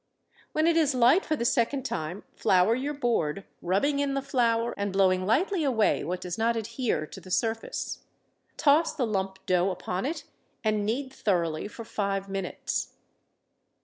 [0.53, 4.73] When it is light for the second time flour your board, rubbing in the flour
[4.75, 7.99] and blowing lightly away what does not adhere to the surface.
[8.57, 10.23] Toss the lump dough upon it
[10.63, 12.95] and knead thoroughly for five minutes.